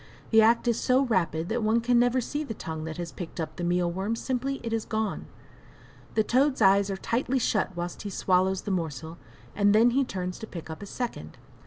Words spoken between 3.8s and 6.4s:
worm simply it is gone! The